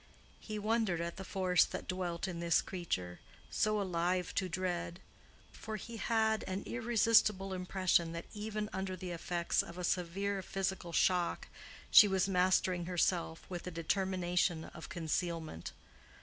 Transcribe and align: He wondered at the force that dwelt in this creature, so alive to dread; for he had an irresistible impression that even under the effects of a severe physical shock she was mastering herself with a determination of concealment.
He 0.39 0.57
wondered 0.57 0.99
at 0.99 1.17
the 1.17 1.23
force 1.23 1.63
that 1.63 1.87
dwelt 1.87 2.27
in 2.27 2.39
this 2.39 2.59
creature, 2.63 3.19
so 3.51 3.79
alive 3.79 4.33
to 4.33 4.49
dread; 4.49 4.99
for 5.51 5.75
he 5.75 5.97
had 5.97 6.43
an 6.47 6.63
irresistible 6.65 7.53
impression 7.53 8.11
that 8.13 8.25
even 8.33 8.67
under 8.73 8.95
the 8.95 9.11
effects 9.11 9.61
of 9.61 9.77
a 9.77 9.83
severe 9.83 10.41
physical 10.41 10.91
shock 10.91 11.49
she 11.91 12.07
was 12.07 12.27
mastering 12.27 12.85
herself 12.87 13.45
with 13.47 13.67
a 13.67 13.69
determination 13.69 14.63
of 14.65 14.89
concealment. 14.89 15.71